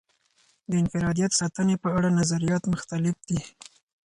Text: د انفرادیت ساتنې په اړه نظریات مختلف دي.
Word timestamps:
د 0.69 0.71
انفرادیت 0.81 1.31
ساتنې 1.39 1.75
په 1.83 1.89
اړه 1.97 2.09
نظریات 2.19 2.63
مختلف 2.73 3.15
دي. 3.29 3.39